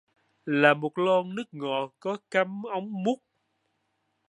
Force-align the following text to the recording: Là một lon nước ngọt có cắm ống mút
Là 0.45 0.73
một 0.73 0.97
lon 0.97 1.35
nước 1.35 1.43
ngọt 1.51 1.93
có 1.99 2.17
cắm 2.31 2.63
ống 2.63 3.03
mút 3.03 3.19